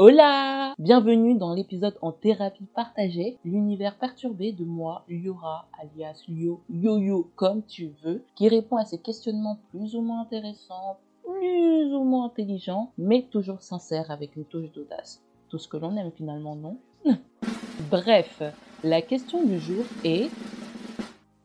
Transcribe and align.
Hola! 0.00 0.74
Bienvenue 0.78 1.34
dans 1.34 1.52
l'épisode 1.52 1.98
en 2.02 2.12
thérapie 2.12 2.68
partagée, 2.72 3.36
l'univers 3.44 3.98
perturbé 3.98 4.52
de 4.52 4.62
moi, 4.64 5.04
Liora, 5.08 5.66
alias 5.76 6.22
Lio, 6.28 6.60
Yo-Yo, 6.70 7.32
comme 7.34 7.64
tu 7.64 7.90
veux, 8.04 8.22
qui 8.36 8.48
répond 8.48 8.76
à 8.76 8.84
ces 8.84 8.98
questionnements 8.98 9.58
plus 9.70 9.96
ou 9.96 10.00
moins 10.00 10.20
intéressants, 10.20 10.98
plus 11.24 11.92
ou 11.92 12.04
moins 12.04 12.26
intelligents, 12.26 12.92
mais 12.96 13.22
toujours 13.22 13.60
sincères 13.60 14.12
avec 14.12 14.36
une 14.36 14.44
touche 14.44 14.70
d'audace. 14.70 15.20
Tout 15.48 15.58
ce 15.58 15.66
que 15.66 15.76
l'on 15.76 15.96
aime 15.96 16.12
finalement, 16.12 16.54
non? 16.54 16.76
Bref, 17.90 18.40
la 18.84 19.02
question 19.02 19.44
du 19.44 19.58
jour 19.58 19.84
est 20.04 20.30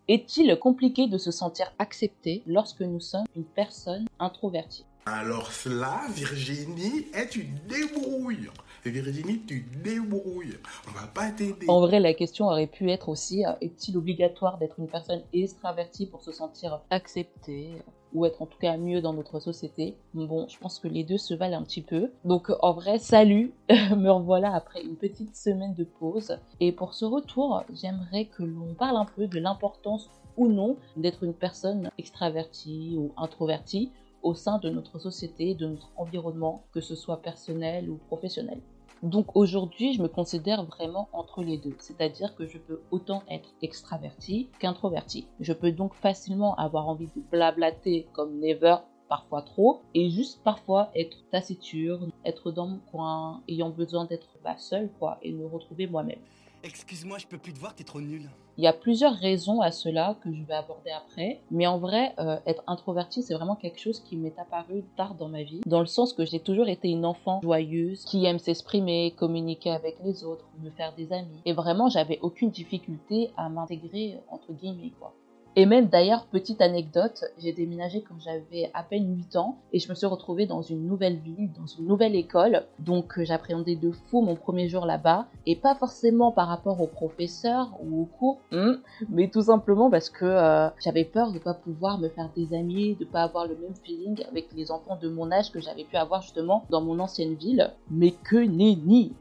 est-il 0.08 0.60
compliqué 0.60 1.08
de 1.08 1.18
se 1.18 1.32
sentir 1.32 1.74
accepté 1.80 2.44
lorsque 2.46 2.82
nous 2.82 3.00
sommes 3.00 3.26
une 3.36 3.46
personne 3.46 4.06
introvertie? 4.20 4.86
Alors 5.06 5.52
cela, 5.52 6.02
Virginie, 6.12 7.08
est 7.14 7.36
une 7.36 7.60
débrouille. 7.68 8.50
Virginie, 8.86 9.42
tu 9.46 9.66
débrouilles. 9.84 10.58
On 10.88 10.92
va 10.92 11.08
pas 11.08 11.30
t'aider. 11.32 11.66
En 11.68 11.82
vrai, 11.82 12.00
la 12.00 12.14
question 12.14 12.46
aurait 12.46 12.68
pu 12.68 12.90
être 12.90 13.10
aussi, 13.10 13.46
euh, 13.46 13.52
est-il 13.60 13.98
obligatoire 13.98 14.58
d'être 14.58 14.80
une 14.80 14.88
personne 14.88 15.22
extravertie 15.34 16.06
pour 16.06 16.22
se 16.22 16.32
sentir 16.32 16.80
acceptée 16.90 17.72
ou 18.14 18.26
être 18.26 18.42
en 18.42 18.46
tout 18.46 18.58
cas 18.60 18.78
mieux 18.78 19.02
dans 19.02 19.14
notre 19.14 19.42
société? 19.42 19.96
Bon, 20.14 20.48
je 20.48 20.58
pense 20.58 20.80
que 20.80 20.88
les 20.88 21.04
deux 21.04 21.18
se 21.18 21.34
valent 21.34 21.58
un 21.58 21.64
petit 21.64 21.82
peu. 21.82 22.12
Donc 22.24 22.50
en 22.62 22.72
vrai, 22.72 22.98
salut, 22.98 23.52
me 23.70 24.10
revoilà 24.10 24.54
après 24.56 24.84
une 24.84 24.96
petite 24.96 25.36
semaine 25.36 25.74
de 25.74 25.84
pause. 25.84 26.38
Et 26.62 26.72
pour 26.72 26.94
ce 26.94 27.04
retour, 27.04 27.64
j'aimerais 27.74 28.26
que 28.26 28.44
l'on 28.44 28.74
parle 28.74 28.96
un 28.96 29.06
peu 29.06 29.28
de 29.28 29.40
l'importance 29.40 30.10
ou 30.38 30.48
non 30.48 30.78
d'être 30.98 31.24
une 31.24 31.34
personne 31.34 31.90
extravertie 31.98 32.96
ou 32.98 33.12
introvertie 33.18 33.92
au 34.24 34.34
sein 34.34 34.58
de 34.58 34.70
notre 34.70 35.00
société, 35.00 35.54
de 35.54 35.68
notre 35.68 35.92
environnement, 35.96 36.64
que 36.72 36.82
ce 36.82 36.96
soit 36.96 37.22
personnel 37.22 37.90
ou 37.90 37.98
professionnel. 38.08 38.62
Donc 39.04 39.36
aujourd'hui, 39.36 39.94
je 39.94 40.02
me 40.02 40.08
considère 40.08 40.64
vraiment 40.64 41.10
entre 41.12 41.44
les 41.44 41.58
deux, 41.58 41.76
c'est-à-dire 41.78 42.36
que 42.36 42.46
je 42.46 42.58
peux 42.58 42.82
autant 42.90 43.22
être 43.30 43.50
extraverti 43.62 44.50
qu'introverti. 44.60 45.28
Je 45.42 45.52
peux 45.52 45.74
donc 45.74 45.94
facilement 45.94 46.56
avoir 46.56 46.88
envie 46.88 47.08
de 47.08 47.22
blablater 47.30 48.08
comme 48.14 48.40
never, 48.40 48.78
parfois 49.10 49.42
trop, 49.42 49.82
et 49.94 50.10
juste 50.10 50.42
parfois 50.44 50.90
être 50.96 51.18
taciturne, 51.32 52.12
être 52.24 52.52
dans 52.52 52.68
mon 52.68 52.80
coin, 52.92 53.44
ayant 53.50 53.72
besoin 53.72 54.06
d'être 54.06 54.38
bah, 54.42 54.58
seul, 54.58 54.90
quoi, 55.00 55.18
et 55.22 55.34
me 55.34 55.46
retrouver 55.46 55.86
moi-même. 55.86 56.22
Excuse-moi, 56.64 57.18
je 57.18 57.28
peux 57.28 57.38
plus 57.38 57.52
te 57.52 57.60
voir, 57.60 57.76
t'es 57.76 57.84
trop 57.84 58.00
nul. 58.00 58.30
Il 58.58 58.64
y 58.64 58.68
a 58.68 58.74
plusieurs 58.74 59.16
raisons 59.16 59.62
à 59.62 59.72
cela 59.72 60.16
que 60.24 60.32
je 60.32 60.44
vais 60.44 60.54
aborder 60.54 60.92
après, 60.92 61.42
mais 61.50 61.66
en 61.66 61.80
vrai, 61.80 62.14
euh, 62.20 62.38
être 62.46 62.64
introverti, 62.68 63.24
c'est 63.24 63.34
vraiment 63.34 63.56
quelque 63.56 63.80
chose 63.80 64.00
qui 64.00 64.16
m'est 64.16 64.38
apparu 64.38 64.84
tard 64.96 65.16
dans 65.16 65.28
ma 65.28 65.42
vie, 65.42 65.62
dans 65.66 65.80
le 65.80 65.88
sens 65.88 66.14
que 66.14 66.24
j'ai 66.24 66.40
toujours 66.40 66.68
été 66.68 66.90
une 66.90 67.06
enfant 67.06 67.42
joyeuse, 67.42 68.06
qui 68.06 68.26
aime 68.26 68.38
s'exprimer, 68.38 69.16
communiquer 69.18 69.72
avec 69.72 69.98
les 70.04 70.24
autres, 70.24 70.46
me 70.62 70.70
faire 70.70 70.94
des 70.96 71.12
amis, 71.14 71.42
et 71.46 71.54
vraiment, 71.54 71.90
j'avais 71.90 72.20
aucune 72.22 72.52
difficulté 72.52 73.32
à 73.38 73.50
m'intégrer 73.50 74.20
entre 74.30 74.54
guillemets 74.54 74.92
quoi. 75.00 75.14
Et 75.56 75.68
même 75.68 75.86
d'ailleurs, 75.86 76.26
petite 76.26 76.62
anecdote, 76.62 77.26
j'ai 77.38 77.54
déménagé 77.54 78.02
quand 78.02 78.16
j'avais 78.20 78.72
à 78.74 78.82
peine 78.82 79.16
8 79.16 79.36
ans 79.36 79.60
et 79.72 79.78
je 79.78 79.88
me 79.88 79.94
suis 79.94 80.08
retrouvée 80.08 80.48
dans 80.48 80.64
une 80.64 80.88
nouvelle 80.88 81.18
ville, 81.18 81.52
dans 81.54 81.68
une 81.68 81.86
nouvelle 81.86 82.16
école. 82.16 82.64
Donc 82.80 83.20
euh, 83.20 83.24
j'appréhendais 83.24 83.76
de 83.76 83.92
fou 83.92 84.22
mon 84.22 84.36
premier 84.36 84.68
jour 84.68 84.88
là-bas 84.88 85.28
et 85.46 85.56
pas 85.56 85.76
forcément 85.76 86.32
par 86.32 86.48
rapport 86.48 86.82
aux 86.82 86.88
professeurs 86.88 87.70
ou 87.84 88.02
aux 88.02 88.06
cours, 88.06 88.40
hmm, 88.52 88.78
mais 89.10 89.30
tout 89.30 89.44
simplement 89.44 89.92
parce 89.92 90.10
que 90.10 90.26
euh, 90.26 90.70
j'avais 90.84 91.06
peur 91.06 91.32
de 91.32 91.38
pas 91.38 91.54
pouvoir 91.54 92.00
me 92.00 92.10
faire 92.10 92.32
des 92.36 92.56
amis, 92.56 92.96
de 92.96 93.06
pas 93.06 93.22
avoir 93.22 93.46
le 93.46 93.56
même 93.56 93.76
feeling 93.84 94.24
avec 94.32 94.48
les 94.56 94.72
enfants 94.72 94.98
de 95.00 95.08
mon 95.08 95.32
âge 95.32 95.52
que 95.52 95.60
j'avais 95.60 95.84
pu 95.84 95.98
avoir 95.98 96.24
justement 96.24 96.66
dans 96.72 96.82
mon 96.82 96.98
ancienne 97.00 97.36
ville. 97.36 97.72
Mais 97.92 98.10
que 98.10 98.38
nenni 98.38 99.14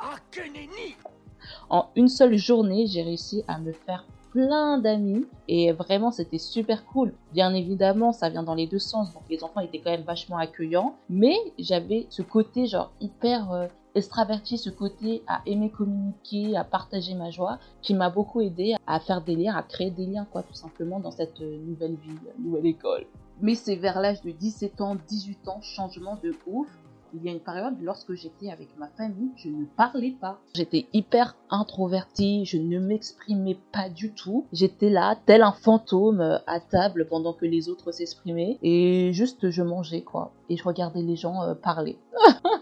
Ah, 0.00 0.16
que 0.32 0.40
nenni 0.40 0.96
En 1.70 1.86
une 1.94 2.08
seule 2.08 2.36
journée, 2.36 2.88
j'ai 2.88 3.02
réussi 3.02 3.44
à 3.46 3.60
me 3.60 3.70
faire 3.70 4.04
plein 4.32 4.78
d'amis 4.78 5.26
et 5.46 5.72
vraiment 5.72 6.10
c'était 6.10 6.38
super 6.38 6.84
cool. 6.86 7.12
Bien 7.32 7.54
évidemment, 7.54 8.12
ça 8.12 8.30
vient 8.30 8.42
dans 8.42 8.54
les 8.54 8.66
deux 8.66 8.78
sens, 8.78 9.12
donc 9.12 9.22
les 9.28 9.44
enfants 9.44 9.60
étaient 9.60 9.78
quand 9.78 9.90
même 9.90 10.02
vachement 10.02 10.38
accueillants, 10.38 10.96
mais 11.08 11.36
j'avais 11.58 12.06
ce 12.08 12.22
côté 12.22 12.66
genre 12.66 12.90
hyper 13.00 13.52
euh, 13.52 13.66
extraverti, 13.94 14.56
ce 14.56 14.70
côté 14.70 15.22
à 15.26 15.42
aimer 15.44 15.70
communiquer, 15.70 16.56
à 16.56 16.64
partager 16.64 17.14
ma 17.14 17.30
joie, 17.30 17.58
qui 17.82 17.94
m'a 17.94 18.08
beaucoup 18.08 18.40
aidé 18.40 18.74
à 18.86 19.00
faire 19.00 19.20
des 19.20 19.36
liens, 19.36 19.54
à 19.54 19.62
créer 19.62 19.90
des 19.90 20.06
liens 20.06 20.26
quoi, 20.30 20.42
tout 20.42 20.54
simplement 20.54 20.98
dans 20.98 21.10
cette 21.10 21.40
euh, 21.42 21.58
nouvelle 21.66 21.96
ville, 21.96 22.18
nouvelle 22.38 22.66
école. 22.66 23.04
Mais 23.42 23.54
c'est 23.54 23.76
vers 23.76 24.00
l'âge 24.00 24.22
de 24.22 24.30
17 24.30 24.80
ans, 24.80 24.96
18 25.08 25.48
ans, 25.48 25.60
changement 25.60 26.18
de 26.22 26.34
ouf 26.46 26.68
il 27.14 27.24
y 27.24 27.28
a 27.28 27.32
une 27.32 27.40
période 27.40 27.74
lorsque 27.80 28.14
j'étais 28.14 28.50
avec 28.50 28.68
ma 28.78 28.88
famille, 28.88 29.30
je 29.36 29.48
ne 29.48 29.64
parlais 29.64 30.14
pas. 30.20 30.40
J'étais 30.54 30.86
hyper 30.92 31.36
introvertie, 31.50 32.44
je 32.44 32.58
ne 32.58 32.78
m'exprimais 32.78 33.58
pas 33.72 33.88
du 33.88 34.12
tout. 34.12 34.46
J'étais 34.52 34.90
là, 34.90 35.16
tel 35.26 35.42
un 35.42 35.52
fantôme 35.52 36.40
à 36.46 36.60
table 36.60 37.06
pendant 37.08 37.32
que 37.32 37.46
les 37.46 37.68
autres 37.68 37.92
s'exprimaient 37.92 38.58
et 38.62 39.12
juste 39.12 39.50
je 39.50 39.62
mangeais 39.62 40.02
quoi. 40.02 40.32
Et 40.48 40.56
je 40.56 40.64
regardais 40.64 41.02
les 41.02 41.16
gens 41.16 41.42
euh, 41.42 41.54
parler. 41.54 41.98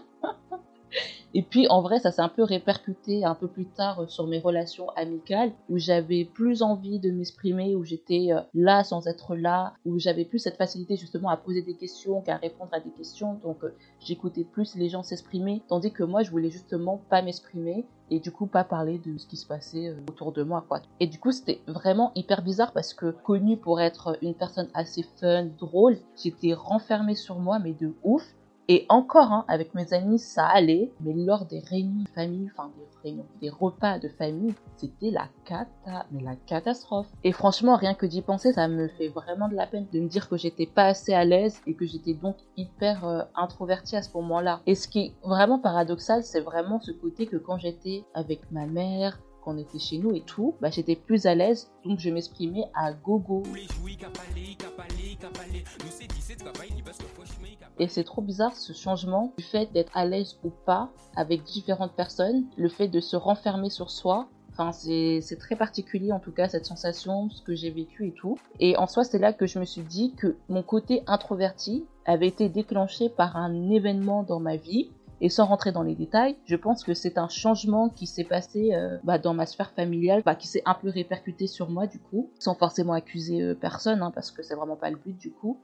Et 1.33 1.43
puis 1.43 1.67
en 1.69 1.81
vrai, 1.81 1.99
ça 1.99 2.11
s'est 2.11 2.21
un 2.21 2.29
peu 2.29 2.43
répercuté 2.43 3.23
un 3.23 3.35
peu 3.35 3.47
plus 3.47 3.65
tard 3.65 4.01
euh, 4.01 4.07
sur 4.07 4.27
mes 4.27 4.39
relations 4.39 4.89
amicales 4.95 5.51
où 5.69 5.77
j'avais 5.77 6.25
plus 6.25 6.61
envie 6.61 6.99
de 6.99 7.11
m'exprimer, 7.11 7.75
où 7.75 7.83
j'étais 7.83 8.27
euh, 8.31 8.41
là 8.53 8.83
sans 8.83 9.07
être 9.07 9.35
là, 9.35 9.73
où 9.85 9.97
j'avais 9.97 10.25
plus 10.25 10.39
cette 10.39 10.57
facilité 10.57 10.97
justement 10.97 11.29
à 11.29 11.37
poser 11.37 11.61
des 11.61 11.75
questions 11.75 12.21
qu'à 12.21 12.37
répondre 12.37 12.71
à 12.73 12.79
des 12.79 12.91
questions. 12.91 13.35
Donc 13.43 13.63
euh, 13.63 13.73
j'écoutais 13.99 14.43
plus 14.43 14.75
les 14.75 14.89
gens 14.89 15.03
s'exprimer, 15.03 15.61
tandis 15.67 15.91
que 15.91 16.03
moi 16.03 16.23
je 16.23 16.31
voulais 16.31 16.49
justement 16.49 16.99
pas 17.09 17.21
m'exprimer 17.21 17.85
et 18.09 18.19
du 18.19 18.31
coup 18.31 18.45
pas 18.45 18.65
parler 18.65 18.99
de 18.99 19.17
ce 19.17 19.25
qui 19.25 19.37
se 19.37 19.47
passait 19.47 19.95
autour 20.09 20.33
de 20.33 20.43
moi 20.43 20.65
quoi. 20.67 20.81
Et 20.99 21.07
du 21.07 21.17
coup 21.17 21.31
c'était 21.31 21.61
vraiment 21.65 22.11
hyper 22.15 22.41
bizarre 22.41 22.73
parce 22.73 22.93
que 22.93 23.11
connu 23.11 23.55
pour 23.55 23.79
être 23.79 24.17
une 24.21 24.33
personne 24.33 24.67
assez 24.73 25.03
fun, 25.19 25.45
drôle, 25.57 25.97
j'étais 26.21 26.53
renfermée 26.53 27.15
sur 27.15 27.39
moi 27.39 27.59
mais 27.59 27.71
de 27.71 27.93
ouf 28.03 28.23
et 28.73 28.85
encore, 28.87 29.33
hein, 29.33 29.43
avec 29.49 29.75
mes 29.75 29.93
amis, 29.93 30.17
ça 30.17 30.45
allait, 30.45 30.93
mais 31.01 31.11
lors 31.13 31.43
des 31.43 31.59
réunions 31.59 32.03
de 32.03 32.07
famille, 32.07 32.49
enfin 32.53 32.71
des 32.77 32.85
réunions, 33.03 33.25
des 33.41 33.49
repas 33.49 33.99
de 33.99 34.07
famille, 34.07 34.53
c'était 34.77 35.11
la 35.11 35.27
cata, 35.43 36.05
mais 36.09 36.23
la 36.23 36.37
catastrophe. 36.37 37.07
Et 37.25 37.33
franchement, 37.33 37.75
rien 37.75 37.95
que 37.95 38.05
d'y 38.05 38.21
penser, 38.21 38.53
ça 38.53 38.69
me 38.69 38.87
fait 38.87 39.09
vraiment 39.09 39.49
de 39.49 39.55
la 39.55 39.67
peine 39.67 39.87
de 39.91 39.99
me 39.99 40.07
dire 40.07 40.29
que 40.29 40.37
j'étais 40.37 40.67
pas 40.67 40.85
assez 40.85 41.13
à 41.13 41.25
l'aise 41.25 41.59
et 41.67 41.73
que 41.73 41.85
j'étais 41.85 42.13
donc 42.13 42.37
hyper 42.55 43.05
euh, 43.05 43.23
introvertie 43.35 43.97
à 43.97 44.03
ce 44.03 44.13
moment-là. 44.15 44.61
Et 44.65 44.75
ce 44.75 44.87
qui 44.87 44.99
est 44.99 45.13
vraiment 45.21 45.59
paradoxal, 45.59 46.23
c'est 46.23 46.39
vraiment 46.39 46.79
ce 46.79 46.93
côté 46.93 47.27
que 47.27 47.35
quand 47.35 47.57
j'étais 47.57 48.05
avec 48.13 48.39
ma 48.53 48.67
mère, 48.67 49.19
qu'on 49.43 49.57
était 49.57 49.79
chez 49.79 49.97
nous 49.97 50.15
et 50.15 50.21
tout, 50.21 50.55
bah, 50.61 50.69
j'étais 50.69 50.95
plus 50.95 51.25
à 51.25 51.35
l'aise, 51.35 51.69
donc 51.83 51.99
je 51.99 52.09
m'exprimais 52.09 52.63
à 52.73 52.93
gogo. 52.93 53.43
Et 57.79 57.87
c'est 57.87 58.03
trop 58.03 58.21
bizarre 58.21 58.55
ce 58.55 58.73
changement 58.73 59.33
du 59.37 59.43
fait 59.43 59.71
d'être 59.73 59.95
à 59.95 60.05
l'aise 60.05 60.37
ou 60.43 60.51
pas 60.65 60.89
avec 61.15 61.43
différentes 61.43 61.93
personnes, 61.93 62.45
le 62.57 62.69
fait 62.69 62.87
de 62.87 62.99
se 62.99 63.15
renfermer 63.15 63.69
sur 63.69 63.89
soi. 63.89 64.27
Enfin, 64.51 64.71
c'est 64.71 65.37
très 65.39 65.55
particulier 65.55 66.11
en 66.11 66.19
tout 66.19 66.31
cas 66.31 66.49
cette 66.49 66.65
sensation, 66.65 67.29
ce 67.29 67.41
que 67.41 67.55
j'ai 67.55 67.71
vécu 67.71 68.07
et 68.07 68.13
tout. 68.13 68.37
Et 68.59 68.75
en 68.77 68.85
soi, 68.85 69.03
c'est 69.03 69.17
là 69.17 69.33
que 69.33 69.47
je 69.47 69.59
me 69.59 69.65
suis 69.65 69.81
dit 69.81 70.13
que 70.13 70.35
mon 70.49 70.61
côté 70.61 71.03
introverti 71.07 71.85
avait 72.05 72.27
été 72.27 72.49
déclenché 72.49 73.09
par 73.09 73.37
un 73.37 73.69
événement 73.69 74.23
dans 74.23 74.39
ma 74.39 74.57
vie 74.57 74.91
et 75.21 75.29
sans 75.29 75.45
rentrer 75.45 75.71
dans 75.71 75.83
les 75.83 75.93
détails, 75.93 76.35
je 76.45 76.55
pense 76.55 76.83
que 76.83 76.95
c'est 76.95 77.19
un 77.19 77.29
changement 77.29 77.89
qui 77.89 78.07
s'est 78.07 78.23
passé 78.23 78.73
euh, 78.73 78.97
bah, 79.03 79.19
dans 79.19 79.35
ma 79.35 79.45
sphère 79.45 79.71
familiale, 79.71 80.23
bah, 80.25 80.33
qui 80.33 80.47
s'est 80.47 80.63
un 80.65 80.73
peu 80.73 80.89
répercuté 80.89 81.45
sur 81.45 81.69
moi 81.69 81.85
du 81.85 81.99
coup, 81.99 82.31
sans 82.39 82.55
forcément 82.55 82.93
accuser 82.93 83.41
euh, 83.41 83.53
personne, 83.53 84.01
hein, 84.01 84.11
parce 84.13 84.31
que 84.31 84.41
c'est 84.41 84.55
vraiment 84.55 84.75
pas 84.75 84.89
le 84.89 84.97
but 84.97 85.15
du 85.15 85.31
coup. 85.31 85.59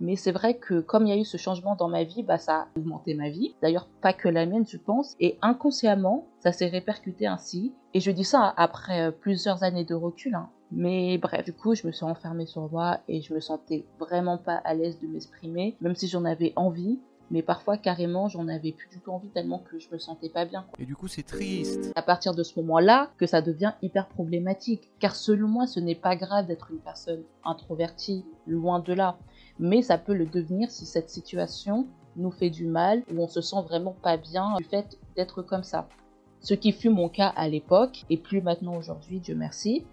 Mais 0.00 0.16
c'est 0.16 0.32
vrai 0.32 0.54
que 0.54 0.80
comme 0.80 1.06
il 1.06 1.10
y 1.10 1.12
a 1.12 1.20
eu 1.20 1.24
ce 1.24 1.36
changement 1.36 1.76
dans 1.76 1.88
ma 1.88 2.04
vie, 2.04 2.22
bah, 2.22 2.38
ça 2.38 2.54
a 2.54 2.68
augmenté 2.76 3.14
ma 3.14 3.28
vie. 3.28 3.54
D'ailleurs, 3.62 3.86
pas 4.00 4.12
que 4.12 4.28
la 4.28 4.46
mienne, 4.46 4.66
je 4.66 4.78
pense. 4.78 5.14
Et 5.20 5.38
inconsciemment, 5.42 6.26
ça 6.40 6.52
s'est 6.52 6.68
répercuté 6.68 7.26
ainsi. 7.26 7.74
Et 7.92 8.00
je 8.00 8.10
dis 8.10 8.24
ça 8.24 8.52
après 8.56 9.08
euh, 9.08 9.10
plusieurs 9.10 9.62
années 9.62 9.84
de 9.84 9.94
recul. 9.94 10.34
Hein. 10.34 10.48
Mais 10.72 11.18
bref, 11.18 11.44
du 11.44 11.52
coup, 11.52 11.74
je 11.74 11.86
me 11.86 11.92
suis 11.92 12.04
enfermée 12.04 12.46
sur 12.46 12.70
moi 12.70 13.00
et 13.08 13.20
je 13.20 13.34
me 13.34 13.40
sentais 13.40 13.84
vraiment 13.98 14.38
pas 14.38 14.56
à 14.64 14.72
l'aise 14.74 15.00
de 15.00 15.06
m'exprimer, 15.06 15.76
même 15.80 15.94
si 15.94 16.08
j'en 16.08 16.24
avais 16.24 16.52
envie 16.56 16.98
mais 17.30 17.42
parfois 17.42 17.76
carrément 17.76 18.28
j'en 18.28 18.48
avais 18.48 18.72
plus 18.72 18.88
du 18.88 19.00
tout 19.00 19.10
envie 19.10 19.28
tellement 19.28 19.58
que 19.58 19.78
je 19.78 19.88
me 19.92 19.98
sentais 19.98 20.28
pas 20.28 20.44
bien. 20.44 20.66
Et 20.78 20.84
du 20.84 20.96
coup 20.96 21.08
c'est 21.08 21.22
triste. 21.22 21.92
À 21.94 22.02
partir 22.02 22.34
de 22.34 22.42
ce 22.42 22.58
moment-là 22.60 23.10
que 23.18 23.26
ça 23.26 23.40
devient 23.40 23.72
hyper 23.82 24.08
problématique, 24.08 24.90
car 24.98 25.14
selon 25.16 25.48
moi 25.48 25.66
ce 25.66 25.80
n'est 25.80 25.94
pas 25.94 26.16
grave 26.16 26.46
d'être 26.46 26.70
une 26.70 26.78
personne 26.78 27.22
introvertie, 27.44 28.24
loin 28.46 28.80
de 28.80 28.92
là, 28.92 29.18
mais 29.60 29.82
ça 29.82 29.98
peut 29.98 30.14
le 30.14 30.26
devenir 30.26 30.70
si 30.70 30.86
cette 30.86 31.10
situation 31.10 31.86
nous 32.16 32.30
fait 32.30 32.50
du 32.50 32.66
mal 32.66 33.02
ou 33.12 33.22
on 33.22 33.28
se 33.28 33.42
sent 33.42 33.62
vraiment 33.68 33.94
pas 34.02 34.16
bien 34.16 34.56
du 34.56 34.64
fait 34.64 34.98
d'être 35.16 35.42
comme 35.42 35.62
ça. 35.62 35.86
Ce 36.40 36.54
qui 36.54 36.72
fut 36.72 36.88
mon 36.88 37.10
cas 37.10 37.28
à 37.36 37.46
l'époque 37.48 38.04
et 38.08 38.16
plus 38.16 38.40
maintenant 38.40 38.76
aujourd'hui, 38.76 39.20
Dieu 39.20 39.34
merci. 39.34 39.84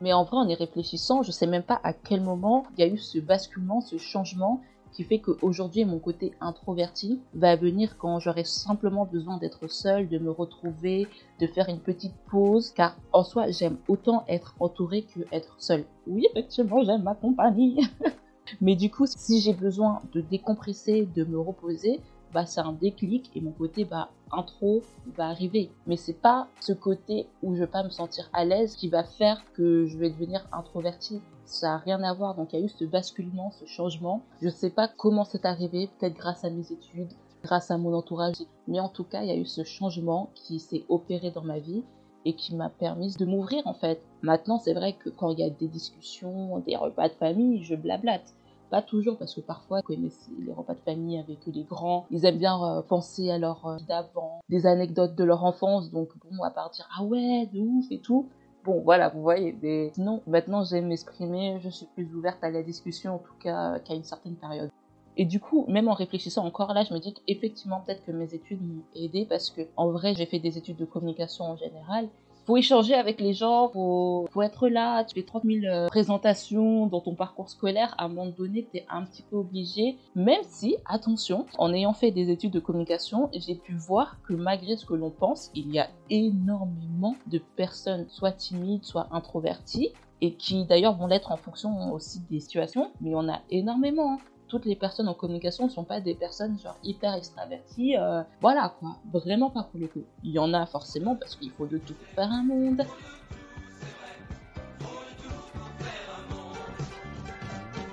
Mais 0.00 0.14
en 0.14 0.24
vrai, 0.24 0.38
en 0.38 0.48
y 0.48 0.54
réfléchissant, 0.54 1.22
je 1.22 1.30
sais 1.30 1.46
même 1.46 1.62
pas 1.62 1.78
à 1.84 1.92
quel 1.92 2.22
moment 2.22 2.64
il 2.72 2.80
y 2.80 2.88
a 2.88 2.90
eu 2.90 2.96
ce 2.96 3.18
basculement, 3.18 3.82
ce 3.82 3.98
changement 3.98 4.62
qui 4.92 5.04
fait 5.04 5.18
qu'aujourd'hui 5.18 5.84
mon 5.84 5.98
côté 5.98 6.32
introverti 6.40 7.20
va 7.34 7.54
venir 7.54 7.98
quand 7.98 8.18
j'aurai 8.18 8.44
simplement 8.44 9.04
besoin 9.04 9.36
d'être 9.36 9.68
seule, 9.68 10.08
de 10.08 10.18
me 10.18 10.30
retrouver, 10.30 11.06
de 11.38 11.46
faire 11.46 11.68
une 11.68 11.78
petite 11.78 12.14
pause, 12.30 12.70
car 12.70 12.96
en 13.12 13.22
soi 13.22 13.50
j'aime 13.50 13.76
autant 13.86 14.24
être 14.26 14.54
entourée 14.58 15.02
que 15.02 15.20
être 15.30 15.54
seule. 15.58 15.84
Oui, 16.06 16.26
effectivement, 16.30 16.82
j'aime 16.82 17.02
ma 17.02 17.14
compagnie. 17.14 17.86
Mais 18.60 18.76
du 18.76 18.90
coup, 18.90 19.06
si 19.06 19.40
j'ai 19.40 19.54
besoin 19.54 20.02
de 20.12 20.20
décompresser, 20.20 21.08
de 21.14 21.24
me 21.24 21.38
reposer, 21.38 22.00
bah 22.32 22.46
c'est 22.46 22.60
un 22.60 22.72
déclic 22.72 23.30
et 23.34 23.40
mon 23.40 23.50
côté 23.50 23.84
bah 23.84 24.10
intro 24.30 24.82
va 25.16 25.28
arriver. 25.28 25.70
Mais 25.86 25.96
c'est 25.96 26.14
pas 26.14 26.48
ce 26.60 26.72
côté 26.72 27.26
où 27.42 27.54
je 27.54 27.60
vais 27.60 27.66
pas 27.66 27.82
me 27.82 27.90
sentir 27.90 28.30
à 28.32 28.44
l'aise 28.44 28.76
qui 28.76 28.88
va 28.88 29.02
faire 29.02 29.42
que 29.54 29.86
je 29.86 29.98
vais 29.98 30.10
devenir 30.10 30.46
introverti. 30.52 31.20
Ça 31.44 31.74
a 31.74 31.78
rien 31.78 32.02
à 32.02 32.14
voir. 32.14 32.36
Donc 32.36 32.52
il 32.52 32.60
y 32.60 32.62
a 32.62 32.64
eu 32.64 32.68
ce 32.68 32.84
basculement, 32.84 33.50
ce 33.50 33.66
changement. 33.66 34.22
Je 34.40 34.48
sais 34.48 34.70
pas 34.70 34.88
comment 34.88 35.24
c'est 35.24 35.44
arrivé, 35.44 35.88
peut-être 35.98 36.14
grâce 36.14 36.44
à 36.44 36.50
mes 36.50 36.70
études, 36.72 37.12
grâce 37.42 37.70
à 37.70 37.78
mon 37.78 37.92
entourage. 37.94 38.36
Mais 38.68 38.80
en 38.80 38.88
tout 38.88 39.04
cas, 39.04 39.22
il 39.22 39.28
y 39.28 39.32
a 39.32 39.36
eu 39.36 39.46
ce 39.46 39.64
changement 39.64 40.30
qui 40.34 40.60
s'est 40.60 40.84
opéré 40.88 41.30
dans 41.30 41.44
ma 41.44 41.58
vie 41.58 41.82
et 42.24 42.34
qui 42.34 42.54
m'a 42.54 42.68
permis 42.68 43.14
de 43.16 43.24
m'ouvrir 43.24 43.66
en 43.66 43.74
fait. 43.74 44.00
Maintenant, 44.22 44.58
c'est 44.58 44.74
vrai 44.74 44.92
que 44.92 45.08
quand 45.08 45.30
il 45.30 45.40
y 45.40 45.42
a 45.42 45.50
des 45.50 45.68
discussions, 45.68 46.58
des 46.60 46.76
repas 46.76 47.08
de 47.08 47.14
famille, 47.14 47.62
je 47.64 47.74
blablate. 47.74 48.34
Pas 48.70 48.82
toujours, 48.82 49.18
parce 49.18 49.34
que 49.34 49.40
parfois, 49.40 49.82
connaissez 49.82 50.30
les 50.38 50.52
repas 50.52 50.74
de 50.74 50.80
famille 50.80 51.18
avec 51.18 51.44
les 51.46 51.64
grands, 51.64 52.06
ils 52.10 52.24
aiment 52.24 52.38
bien 52.38 52.62
euh, 52.62 52.82
penser 52.82 53.30
à 53.30 53.38
leur 53.38 53.76
vie 53.76 53.84
d'avant, 53.84 54.40
des 54.48 54.64
anecdotes 54.66 55.16
de 55.16 55.24
leur 55.24 55.44
enfance, 55.44 55.90
donc 55.90 56.08
bon, 56.24 56.42
à 56.44 56.50
part 56.50 56.70
dire 56.70 56.88
ah 56.96 57.02
ouais, 57.02 57.48
de 57.52 57.60
ouf 57.60 57.86
et 57.90 57.98
tout. 57.98 58.28
Bon, 58.64 58.80
voilà, 58.82 59.08
vous 59.08 59.22
voyez, 59.22 59.56
mais 59.60 59.90
sinon, 59.94 60.22
maintenant 60.26 60.62
j'aime 60.62 60.86
m'exprimer, 60.86 61.58
je 61.64 61.70
suis 61.70 61.86
plus 61.86 62.14
ouverte 62.14 62.44
à 62.44 62.50
la 62.50 62.62
discussion, 62.62 63.16
en 63.16 63.18
tout 63.18 63.34
cas, 63.42 63.80
qu'à 63.80 63.94
une 63.94 64.04
certaine 64.04 64.36
période. 64.36 64.70
Et 65.16 65.24
du 65.24 65.40
coup, 65.40 65.64
même 65.66 65.88
en 65.88 65.94
réfléchissant 65.94 66.46
encore 66.46 66.72
là, 66.72 66.84
je 66.84 66.94
me 66.94 67.00
dis 67.00 67.12
qu'effectivement, 67.12 67.82
peut-être 67.84 68.04
que 68.04 68.12
mes 68.12 68.32
études 68.34 68.62
m'ont 68.62 68.82
aidé 68.94 69.26
parce 69.28 69.50
que, 69.50 69.62
en 69.76 69.90
vrai, 69.90 70.14
j'ai 70.14 70.26
fait 70.26 70.38
des 70.38 70.56
études 70.58 70.76
de 70.76 70.84
communication 70.84 71.44
en 71.44 71.56
général 71.56 72.08
faut 72.50 72.56
échanger 72.56 72.94
avec 72.94 73.20
les 73.20 73.32
gens, 73.32 73.68
faut, 73.68 74.26
faut 74.32 74.42
être 74.42 74.66
là, 74.66 75.04
tu 75.04 75.14
fais 75.14 75.22
30 75.24 75.44
000 75.44 75.58
euh, 75.66 75.86
présentations 75.86 76.88
dans 76.88 77.00
ton 77.00 77.14
parcours 77.14 77.48
scolaire, 77.48 77.94
à 77.96 78.06
un 78.06 78.08
moment 78.08 78.26
donné, 78.26 78.66
tu 78.68 78.78
es 78.78 78.86
un 78.90 79.04
petit 79.04 79.22
peu 79.22 79.36
obligé, 79.36 79.98
même 80.16 80.42
si, 80.42 80.74
attention, 80.84 81.46
en 81.58 81.72
ayant 81.72 81.92
fait 81.92 82.10
des 82.10 82.28
études 82.28 82.50
de 82.50 82.58
communication, 82.58 83.30
j'ai 83.32 83.54
pu 83.54 83.74
voir 83.74 84.16
que 84.26 84.32
malgré 84.32 84.74
ce 84.76 84.84
que 84.84 84.94
l'on 84.94 85.10
pense, 85.10 85.52
il 85.54 85.70
y 85.70 85.78
a 85.78 85.86
énormément 86.10 87.14
de 87.28 87.40
personnes, 87.54 88.06
soit 88.08 88.32
timides, 88.32 88.82
soit 88.82 89.06
introverties, 89.12 89.92
et 90.20 90.34
qui 90.34 90.64
d'ailleurs 90.64 90.96
vont 90.96 91.06
l'être 91.06 91.30
en 91.30 91.36
fonction 91.36 91.92
aussi 91.92 92.20
des 92.32 92.40
situations, 92.40 92.90
mais 93.00 93.14
on 93.14 93.28
a 93.28 93.42
énormément. 93.50 94.18
Toutes 94.50 94.64
les 94.64 94.74
personnes 94.74 95.06
en 95.06 95.14
communication 95.14 95.66
ne 95.66 95.70
sont 95.70 95.84
pas 95.84 96.00
des 96.00 96.16
personnes 96.16 96.58
genre 96.58 96.76
hyper 96.82 97.14
extraverties. 97.14 97.96
Euh, 97.96 98.24
voilà 98.40 98.74
quoi, 98.80 98.96
vraiment 99.12 99.48
pas 99.48 99.62
pour 99.62 99.78
le 99.78 99.86
coup. 99.86 100.02
Il 100.24 100.32
y 100.32 100.40
en 100.40 100.52
a 100.52 100.66
forcément 100.66 101.14
parce 101.14 101.36
qu'il 101.36 101.52
faut 101.52 101.66
de 101.66 101.78
tout 101.78 101.94
pour 101.94 102.08
faire 102.16 102.32
un 102.32 102.42
monde. 102.42 102.84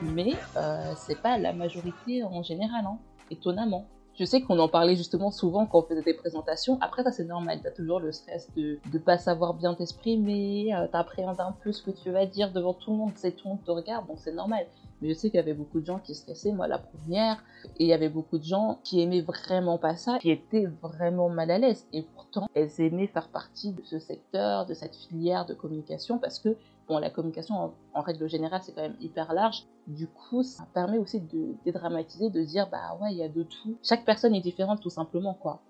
Mais 0.02 0.34
euh, 0.56 0.94
c'est 0.96 1.22
pas 1.22 1.38
la 1.38 1.54
majorité 1.54 2.24
en 2.24 2.42
général, 2.42 2.86
hein, 2.86 2.98
étonnamment. 3.30 3.86
Je 4.20 4.26
sais 4.26 4.42
qu'on 4.42 4.58
en 4.58 4.68
parlait 4.68 4.96
justement 4.96 5.30
souvent 5.30 5.68
quand 5.68 5.78
on 5.78 5.84
faisait 5.84 6.02
des 6.02 6.16
présentations. 6.16 6.80
Après, 6.82 7.04
ça, 7.04 7.12
c'est 7.12 7.26
normal. 7.26 7.60
T'as 7.62 7.70
toujours 7.70 8.00
le 8.00 8.12
stress 8.12 8.50
de 8.56 8.80
ne 8.92 8.98
pas 8.98 9.20
savoir 9.20 9.54
bien 9.54 9.76
t'exprimer, 9.76 10.74
euh, 10.74 10.88
t'appréhendes 10.88 11.40
un 11.40 11.52
peu 11.64 11.72
ce 11.72 11.84
que 11.84 11.92
tu 11.92 12.10
vas 12.10 12.26
dire 12.26 12.52
devant 12.52 12.74
tout 12.74 12.90
le 12.90 12.98
monde, 12.98 13.12
c'est 13.14 13.34
tout 13.34 13.48
le 13.48 13.50
monde 13.52 13.64
te 13.64 13.70
regarde, 13.70 14.08
donc 14.08 14.18
c'est 14.20 14.34
normal. 14.34 14.66
Mais 15.02 15.10
je 15.10 15.14
sais 15.14 15.30
qu'il 15.30 15.38
y 15.38 15.42
avait 15.42 15.54
beaucoup 15.54 15.80
de 15.80 15.86
gens 15.86 16.00
qui 16.00 16.16
stressaient, 16.16 16.52
moi 16.52 16.68
la 16.68 16.80
première, 16.80 17.44
et 17.78 17.84
il 17.84 17.88
y 17.88 17.94
avait 17.94 18.10
beaucoup 18.10 18.40
de 18.40 18.44
gens 18.44 18.80
qui 18.84 19.02
aimaient 19.02 19.22
vraiment 19.22 19.78
pas 19.78 19.96
ça, 19.96 20.18
qui 20.18 20.32
étaient 20.32 20.66
vraiment 20.82 21.30
mal 21.30 21.52
à 21.52 21.60
l'aise. 21.60 21.86
Et 21.94 22.02
pourtant, 22.02 22.48
elles 22.56 22.82
aimaient 22.82 23.06
faire 23.06 23.28
partie 23.28 23.72
de 23.72 23.84
ce 23.84 24.00
secteur, 24.00 24.66
de 24.66 24.74
cette 24.74 24.96
filière 24.96 25.46
de 25.46 25.54
communication, 25.54 26.18
parce 26.18 26.40
que, 26.40 26.58
bon, 26.88 27.00
la 27.00 27.10
communication, 27.10 27.74
en, 27.94 28.02
règle 28.02 28.28
générale, 28.30 28.62
c'est 28.64 28.74
quand 28.74 28.82
même 28.82 28.98
hyper 29.00 29.34
large. 29.34 29.64
Du 29.88 30.08
coup, 30.08 30.44
ça 30.44 30.66
permet 30.74 30.98
aussi 30.98 31.20
de 31.20 31.56
dédramatiser, 31.66 32.30
de 32.30 32.44
dire, 32.44 32.70
bah 32.70 32.98
ouais, 33.02 33.12
il 33.12 33.18
y 33.18 33.24
a 33.24 33.30
de 33.30 33.44
tout. 33.44 33.78
Chaque 33.84 34.06
personne 34.06 34.34
est 34.36 34.42
différente, 34.42 34.82
tout 34.82 34.90
simplement, 34.90 35.34
quoi. 35.34 35.62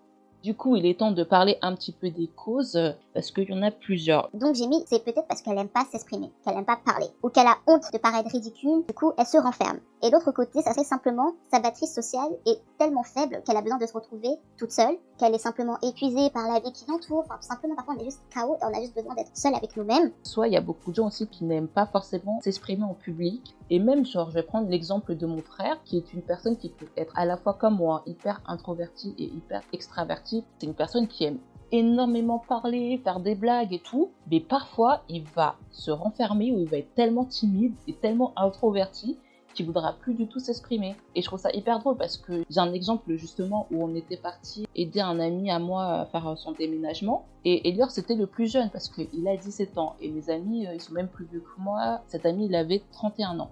Du 0.43 0.55
coup, 0.55 0.75
il 0.75 0.85
est 0.85 0.99
temps 0.99 1.11
de 1.11 1.23
parler 1.23 1.57
un 1.61 1.75
petit 1.75 1.91
peu 1.91 2.09
des 2.09 2.27
causes, 2.27 2.79
parce 3.13 3.31
qu'il 3.31 3.49
y 3.49 3.53
en 3.53 3.63
a 3.63 3.71
plusieurs. 3.71 4.29
Donc 4.33 4.55
j'ai 4.55 4.67
mis, 4.67 4.83
c'est 4.87 5.03
peut-être 5.03 5.27
parce 5.27 5.41
qu'elle 5.41 5.57
aime 5.57 5.67
pas 5.67 5.85
s'exprimer, 5.91 6.31
qu'elle 6.45 6.55
aime 6.55 6.65
pas 6.65 6.77
parler, 6.85 7.07
ou 7.23 7.29
qu'elle 7.29 7.47
a 7.47 7.57
honte 7.65 7.91
de 7.91 7.97
paraître 7.97 8.29
ridicule, 8.31 8.83
du 8.87 8.93
coup 8.93 9.11
elle 9.17 9.25
se 9.25 9.37
renferme. 9.37 9.79
Et 10.03 10.11
l'autre 10.11 10.31
côté, 10.31 10.61
ça 10.61 10.73
serait 10.73 10.85
simplement 10.85 11.33
sa 11.51 11.59
batterie 11.59 11.87
sociale 11.87 12.29
est 12.45 12.59
tellement 12.77 13.03
faible 13.03 13.41
qu'elle 13.43 13.57
a 13.57 13.61
besoin 13.61 13.79
de 13.79 13.87
se 13.87 13.93
retrouver 13.93 14.29
toute 14.57 14.71
seule, 14.71 14.95
qu'elle 15.17 15.33
est 15.33 15.39
simplement 15.39 15.79
épuisée 15.81 16.29
par 16.29 16.47
la 16.47 16.59
vie 16.59 16.71
qui 16.71 16.85
l'entoure, 16.87 17.23
enfin 17.25 17.37
tout 17.41 17.47
simplement 17.47 17.75
parfois 17.75 17.95
on 17.97 18.01
est 18.01 18.05
juste 18.05 18.21
KO 18.31 18.55
et 18.55 18.65
on 18.65 18.77
a 18.77 18.81
juste 18.81 18.95
besoin 18.95 19.15
d'être 19.15 19.35
seule 19.35 19.55
avec 19.55 19.75
nous-mêmes. 19.75 20.11
Soit 20.21 20.47
il 20.47 20.53
y 20.53 20.57
a 20.57 20.61
beaucoup 20.61 20.91
de 20.91 20.95
gens 20.95 21.07
aussi 21.07 21.27
qui 21.27 21.45
n'aiment 21.45 21.67
pas 21.67 21.87
forcément 21.87 22.39
s'exprimer 22.41 22.83
en 22.83 22.93
public, 22.93 23.55
et 23.69 23.79
même 23.79 24.05
genre 24.05 24.29
je 24.29 24.35
vais 24.35 24.43
prendre 24.43 24.69
l'exemple 24.69 25.15
de 25.15 25.25
mon 25.25 25.41
frère 25.41 25.81
qui 25.83 25.97
est 25.97 26.13
une 26.13 26.21
personne 26.21 26.57
qui 26.57 26.69
peut 26.69 26.87
être 26.95 27.13
à 27.17 27.25
la 27.25 27.37
fois 27.37 27.53
comme 27.53 27.75
moi 27.75 28.03
hyper 28.05 28.41
introvertie 28.47 29.13
et 29.17 29.25
hyper 29.25 29.61
extravertie. 29.73 30.43
C'est 30.57 30.67
une 30.67 30.73
personne 30.73 31.07
qui 31.07 31.25
aime 31.25 31.39
énormément 31.71 32.39
parler, 32.39 32.99
faire 33.03 33.19
des 33.19 33.35
blagues 33.35 33.73
et 33.73 33.79
tout, 33.79 34.11
mais 34.31 34.39
parfois 34.39 35.03
il 35.09 35.23
va 35.35 35.55
se 35.71 35.91
renfermer 35.91 36.51
ou 36.51 36.59
il 36.59 36.67
va 36.67 36.77
être 36.77 36.93
tellement 36.95 37.25
timide 37.25 37.75
et 37.87 37.93
tellement 37.93 38.33
introverti 38.37 39.17
qui 39.57 39.63
voudra 39.63 39.93
plus 39.93 40.13
du 40.13 40.27
tout 40.27 40.39
s'exprimer. 40.39 40.95
Et 41.15 41.21
je 41.21 41.25
trouve 41.25 41.39
ça 41.39 41.49
hyper 41.51 41.79
drôle 41.79 41.97
parce 41.97 42.15
que 42.15 42.43
j'ai 42.47 42.59
un 42.59 42.73
exemple 42.73 43.15
justement 43.15 43.65
où 43.71 43.83
on 43.83 43.95
était 43.95 44.17
parti 44.17 44.67
aider 44.75 44.99
un 44.99 45.19
ami 45.19 45.49
à 45.49 45.57
moi 45.57 46.01
à 46.01 46.05
faire 46.05 46.37
son 46.37 46.51
déménagement. 46.51 47.25
Et 47.43 47.67
Elior 47.67 47.89
c'était 47.89 48.15
le 48.15 48.27
plus 48.27 48.51
jeune 48.51 48.69
parce 48.69 48.87
qu'il 48.87 49.27
a 49.27 49.35
17 49.35 49.79
ans 49.79 49.95
et 49.99 50.09
mes 50.09 50.29
amis 50.29 50.67
euh, 50.67 50.75
ils 50.75 50.81
sont 50.81 50.93
même 50.93 51.07
plus 51.07 51.25
vieux 51.25 51.39
que 51.41 51.61
moi. 51.61 52.01
Cet 52.07 52.27
ami 52.27 52.45
il 52.45 52.55
avait 52.55 52.83
31 52.91 53.39
ans 53.39 53.51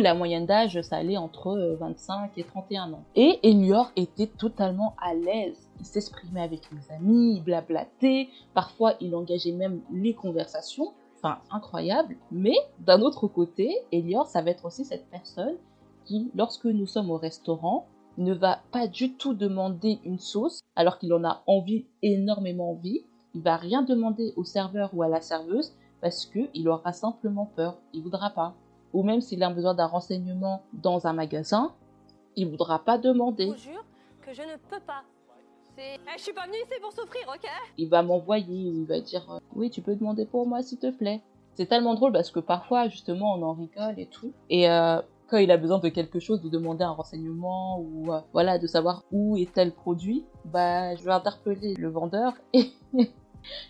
la 0.00 0.14
moyenne 0.14 0.46
d'âge, 0.46 0.80
ça 0.82 0.96
allait 0.96 1.16
entre 1.16 1.76
25 1.78 2.14
euh, 2.14 2.26
et 2.36 2.44
31 2.44 2.92
ans. 2.92 3.04
Et 3.14 3.38
Elior 3.42 3.92
était 3.96 4.26
totalement 4.26 4.94
à 5.00 5.14
l'aise. 5.14 5.68
Il 5.80 5.86
s'exprimait 5.86 6.42
avec 6.42 6.60
mes 6.72 6.94
amis, 6.94 7.36
il 7.36 7.42
blablatait, 7.42 8.28
parfois 8.54 8.94
il 9.00 9.14
engageait 9.14 9.52
même 9.52 9.80
les 9.92 10.14
conversations 10.14 10.92
incroyable. 11.50 12.16
Mais 12.30 12.56
d'un 12.80 13.00
autre 13.00 13.28
côté, 13.28 13.74
Elior, 13.92 14.26
ça 14.26 14.42
va 14.42 14.50
être 14.50 14.64
aussi 14.64 14.84
cette 14.84 15.08
personne 15.10 15.56
qui, 16.04 16.30
lorsque 16.34 16.66
nous 16.66 16.86
sommes 16.86 17.10
au 17.10 17.16
restaurant, 17.16 17.86
ne 18.18 18.32
va 18.32 18.60
pas 18.70 18.86
du 18.86 19.14
tout 19.14 19.34
demander 19.34 19.98
une 20.04 20.18
sauce 20.18 20.60
alors 20.76 20.98
qu'il 20.98 21.12
en 21.12 21.24
a 21.24 21.42
envie, 21.46 21.86
énormément 22.02 22.70
envie. 22.70 23.04
Il 23.34 23.42
va 23.42 23.56
rien 23.56 23.82
demander 23.82 24.32
au 24.36 24.44
serveur 24.44 24.90
ou 24.92 25.02
à 25.02 25.08
la 25.08 25.20
serveuse 25.20 25.74
parce 26.00 26.26
qu'il 26.26 26.68
aura 26.68 26.92
simplement 26.92 27.46
peur, 27.56 27.78
il 27.92 28.02
voudra 28.02 28.30
pas. 28.30 28.54
Ou 28.92 29.02
même 29.02 29.20
s'il 29.20 29.42
a 29.42 29.50
besoin 29.50 29.74
d'un 29.74 29.86
renseignement 29.86 30.62
dans 30.72 31.06
un 31.06 31.12
magasin, 31.12 31.72
il 32.36 32.48
voudra 32.48 32.84
pas 32.84 32.98
demander. 32.98 33.52
Je 33.56 33.70
jure 33.70 33.84
que 34.22 34.32
je 34.32 34.42
ne 34.42 34.56
peux 34.70 34.80
pas. 34.86 35.02
Eh, 35.76 35.96
je 36.16 36.22
suis 36.22 36.32
pas 36.32 36.46
venue 36.46 36.56
ici 36.58 36.80
pour 36.80 36.92
souffrir, 36.92 37.22
ok 37.28 37.48
Il 37.78 37.88
va 37.88 38.02
m'envoyer, 38.02 38.68
il 38.68 38.84
va 38.84 39.00
dire 39.00 39.28
euh, 39.30 39.38
oui, 39.56 39.70
tu 39.70 39.82
peux 39.82 39.96
demander 39.96 40.24
pour 40.24 40.46
moi 40.46 40.62
s'il 40.62 40.78
te 40.78 40.90
plaît. 40.90 41.20
C'est 41.54 41.66
tellement 41.66 41.94
drôle 41.94 42.12
parce 42.12 42.30
que 42.30 42.40
parfois 42.40 42.88
justement 42.88 43.34
on 43.34 43.42
en 43.42 43.54
rigole 43.54 43.98
et 43.98 44.06
tout. 44.06 44.32
Et 44.50 44.70
euh, 44.70 45.00
quand 45.28 45.38
il 45.38 45.50
a 45.50 45.56
besoin 45.56 45.78
de 45.78 45.88
quelque 45.88 46.20
chose, 46.20 46.42
de 46.42 46.48
demander 46.48 46.84
un 46.84 46.90
renseignement 46.90 47.80
ou 47.80 48.12
euh, 48.12 48.20
voilà 48.32 48.58
de 48.58 48.66
savoir 48.66 49.02
où 49.10 49.36
est 49.36 49.52
tel 49.52 49.72
produit, 49.72 50.24
bah 50.44 50.94
je 50.94 51.02
vais 51.02 51.12
interpeller 51.12 51.74
le 51.74 51.88
vendeur 51.88 52.34
et 52.54 52.70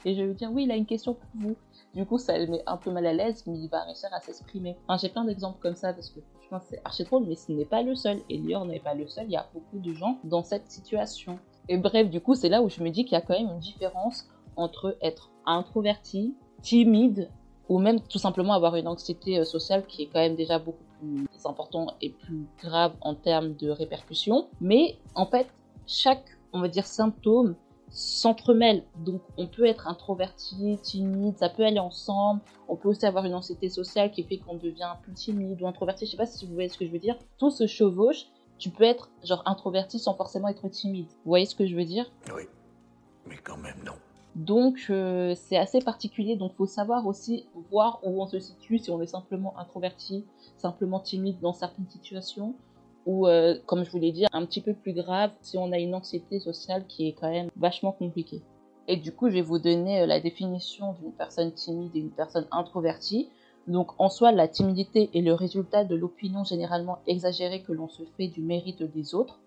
je 0.05 0.11
vais 0.21 0.27
lui 0.27 0.35
dire 0.35 0.51
oui, 0.53 0.65
il 0.65 0.71
a 0.71 0.77
une 0.77 0.87
question 0.87 1.15
pour 1.15 1.31
vous. 1.35 1.57
Du 1.95 2.05
coup, 2.05 2.19
ça 2.19 2.37
le 2.37 2.49
met 2.49 2.63
un 2.67 2.77
peu 2.77 2.91
mal 2.91 3.07
à 3.07 3.13
l'aise, 3.13 3.45
mais 3.47 3.57
il 3.57 3.69
va 3.69 3.85
réussir 3.85 4.09
à 4.13 4.21
s'exprimer. 4.21 4.77
Enfin, 4.89 4.99
j'ai 5.01 5.09
plein 5.09 5.25
d'exemples 5.25 5.59
comme 5.61 5.77
ça 5.77 5.93
parce 5.93 6.11
que 6.11 6.21
je 6.43 6.49
pense 6.49 6.63
c'est 6.69 6.81
archi 6.85 7.05
drôle, 7.05 7.25
mais 7.25 7.37
ce 7.37 7.53
n'est 7.53 7.65
pas 7.65 7.83
le 7.83 7.95
seul. 7.95 8.19
Et 8.29 8.37
Lior 8.37 8.67
n'est 8.67 8.81
pas 8.81 8.95
le 8.95 9.07
seul. 9.07 9.27
Il 9.27 9.33
y 9.33 9.37
a 9.37 9.47
beaucoup 9.55 9.79
de 9.79 9.93
gens 9.95 10.19
dans 10.25 10.43
cette 10.43 10.69
situation. 10.71 11.39
Et 11.69 11.77
bref, 11.77 12.11
du 12.11 12.21
coup, 12.21 12.35
c'est 12.35 12.49
là 12.49 12.63
où 12.63 12.69
je 12.69 12.83
me 12.83 12.91
dis 12.91 13.05
qu'il 13.05 13.13
y 13.13 13.17
a 13.17 13.21
quand 13.21 13.39
même 13.39 13.49
une 13.49 13.59
différence 13.59 14.27
entre 14.57 14.97
être 15.03 15.31
introverti, 15.47 16.35
timide, 16.63 17.31
ou 17.69 17.79
même 17.79 18.01
tout 18.01 18.19
simplement 18.19 18.53
avoir 18.53 18.77
une 18.77 18.89
anxiété 18.89 19.39
euh, 19.39 19.45
sociale 19.45 19.87
qui 19.87 20.03
est 20.03 20.07
quand 20.07 20.21
même 20.21 20.37
déjà 20.37 20.59
beaucoup 20.59 20.85
plus 21.01 21.27
important 21.47 21.87
et 22.01 22.11
plus 22.11 22.47
grave 22.63 22.93
en 23.01 23.15
termes 23.15 23.55
de 23.55 23.71
répercussions. 23.71 24.49
Mais 24.61 24.99
en 25.15 25.27
fait, 25.27 25.47
chaque, 25.87 26.25
on 26.53 26.61
va 26.61 26.69
dire, 26.69 26.87
symptôme 26.87 27.57
s'entremêle. 27.91 28.83
Donc 28.99 29.23
on 29.39 29.47
peut 29.47 29.67
être 29.67 29.87
introverti, 29.87 30.79
timide, 30.83 31.39
ça 31.39 31.49
peut 31.49 31.65
aller 31.65 31.79
ensemble. 31.79 32.41
On 32.69 32.77
peut 32.77 32.89
aussi 32.89 33.07
avoir 33.07 33.25
une 33.25 33.35
anxiété 33.35 33.69
sociale 33.69 34.11
qui 34.11 34.25
fait 34.25 34.39
qu'on 34.39 34.57
devient 34.57 34.95
plus 35.03 35.13
timide 35.13 35.63
ou 35.63 35.67
introverti. 35.67 36.07
Je 36.07 36.11
sais 36.11 36.17
pas 36.17 36.27
si 36.27 36.45
vous 36.47 36.55
voyez 36.55 36.69
ce 36.69 36.77
que 36.77 36.87
je 36.87 36.91
veux 36.91 36.99
dire. 36.99 37.17
Tout 37.39 37.51
se 37.51 37.67
chevauche 37.67 38.27
tu 38.59 38.71
peux 38.71 38.85
être 38.85 39.11
genre 39.25 39.43
introverti 39.47 39.99
sans 39.99 40.15
forcément 40.15 40.49
être 40.49 40.69
timide. 40.69 41.07
Vous 41.25 41.31
voyez 41.31 41.47
ce 41.47 41.55
que 41.55 41.67
je 41.67 41.75
veux 41.75 41.85
dire? 41.85 42.11
Oui, 42.35 42.45
mais 43.27 43.37
quand 43.37 43.57
même 43.57 43.77
non. 43.85 43.95
Donc 44.35 44.87
euh, 44.91 45.35
c'est 45.37 45.57
assez 45.57 45.79
particulier, 45.81 46.35
donc 46.35 46.55
faut 46.55 46.67
savoir 46.67 47.07
aussi 47.07 47.47
voir 47.71 48.01
où 48.03 48.21
on 48.21 48.27
se 48.27 48.41
situe, 48.41 48.79
si 48.79 48.91
on 48.91 49.01
est 49.01 49.07
simplement 49.07 49.57
introverti, 49.59 50.25
simplement 50.57 50.99
timide 50.99 51.39
dans 51.41 51.53
certaines 51.53 51.89
situations, 51.89 52.55
ou 53.07 53.29
euh, 53.29 53.57
comme 53.67 53.85
je 53.85 53.91
vous 53.91 53.99
l'ai 53.99 54.11
dit, 54.11 54.27
un 54.33 54.45
petit 54.45 54.61
peu 54.61 54.75
plus 54.75 54.93
grave 54.93 55.31
si 55.41 55.57
on 55.57 55.71
a 55.71 55.79
une 55.79 55.95
anxiété 55.95 56.41
sociale 56.41 56.85
qui 56.89 57.09
est 57.09 57.13
quand 57.13 57.31
même 57.31 57.49
vachement 57.57 57.93
compliquée. 57.93 58.43
Et 58.89 58.97
du 58.97 59.13
coup, 59.13 59.29
je 59.29 59.35
vais 59.35 59.43
vous 59.43 59.59
donner 59.59 60.03
euh, 60.03 60.07
la 60.07 60.21
définition 60.21 60.95
d'une 60.95 61.13
personne 61.13 61.53
timide 61.53 61.95
et 61.95 62.01
une 62.01 62.11
personne 62.11 62.47
introvertie. 62.51 63.31
Donc 63.67 63.93
en 63.99 64.09
soi, 64.09 64.33
la 64.33 64.49
timidité 64.49 65.11
est 65.15 65.23
le 65.23 65.33
résultat 65.33 65.85
de 65.85 65.95
l'opinion 65.95 66.45
généralement 66.45 66.99
exagérée 67.07 67.63
que 67.63 67.73
l'on 67.73 67.89
se 67.89 68.03
fait 68.17 68.29
du 68.29 68.43
mérite 68.43 68.83
des 68.83 69.15
autres. 69.15 69.41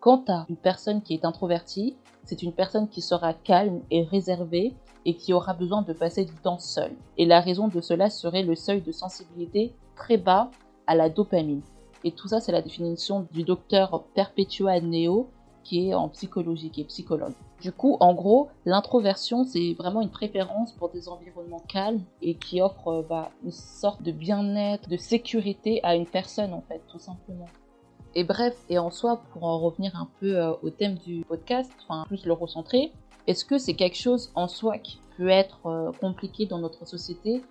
Quant 0.00 0.24
à 0.28 0.46
une 0.48 0.56
personne 0.56 1.02
qui 1.02 1.14
est 1.14 1.24
introvertie, 1.24 1.96
c'est 2.24 2.42
une 2.42 2.52
personne 2.52 2.88
qui 2.88 3.00
sera 3.00 3.34
calme 3.34 3.80
et 3.90 4.02
réservée 4.02 4.74
et 5.04 5.14
qui 5.14 5.32
aura 5.32 5.54
besoin 5.54 5.82
de 5.82 5.92
passer 5.92 6.24
du 6.24 6.34
temps 6.34 6.58
seule. 6.58 6.94
Et 7.16 7.26
la 7.26 7.40
raison 7.40 7.68
de 7.68 7.80
cela 7.80 8.10
serait 8.10 8.42
le 8.42 8.54
seuil 8.54 8.80
de 8.80 8.92
sensibilité 8.92 9.72
très 9.94 10.16
bas 10.16 10.50
à 10.86 10.94
la 10.94 11.08
dopamine. 11.08 11.62
Et 12.02 12.12
tout 12.12 12.28
ça, 12.28 12.40
c'est 12.40 12.52
la 12.52 12.62
définition 12.62 13.26
du 13.32 13.44
docteur 13.44 14.04
Perpetua 14.14 14.80
Neo, 14.80 15.28
qui 15.64 15.88
est 15.88 15.94
en 15.94 16.08
psychologie, 16.08 16.70
qui 16.70 16.82
est 16.82 16.84
psychologue. 16.84 17.32
Du 17.60 17.72
coup, 17.72 17.96
en 18.00 18.14
gros, 18.14 18.48
l'introversion, 18.64 19.44
c'est 19.44 19.74
vraiment 19.74 20.00
une 20.00 20.10
préférence 20.10 20.72
pour 20.72 20.88
des 20.88 21.08
environnements 21.08 21.62
calmes 21.68 22.02
et 22.22 22.34
qui 22.34 22.62
offrent 22.62 22.88
euh, 22.88 23.02
bah, 23.02 23.30
une 23.44 23.52
sorte 23.52 24.02
de 24.02 24.12
bien-être, 24.12 24.88
de 24.88 24.96
sécurité 24.96 25.80
à 25.82 25.94
une 25.94 26.06
personne, 26.06 26.54
en 26.54 26.62
fait, 26.62 26.80
tout 26.88 26.98
simplement. 26.98 27.48
Et 28.14 28.24
bref, 28.24 28.56
et 28.68 28.78
en 28.78 28.90
soi, 28.90 29.22
pour 29.32 29.44
en 29.44 29.58
revenir 29.58 29.94
un 29.94 30.08
peu 30.20 30.36
euh, 30.36 30.52
au 30.62 30.70
thème 30.70 30.94
du 30.94 31.24
podcast, 31.28 31.70
enfin 31.82 32.04
plus 32.06 32.24
le 32.24 32.32
recentrer, 32.32 32.92
est-ce 33.26 33.44
que 33.44 33.58
c'est 33.58 33.74
quelque 33.74 33.98
chose 33.98 34.30
en 34.34 34.48
soi 34.48 34.78
qui 34.78 34.98
peut 35.16 35.28
être 35.28 35.66
euh, 35.66 35.92
compliqué 36.00 36.46
dans 36.46 36.58
notre 36.58 36.86
société? 36.86 37.42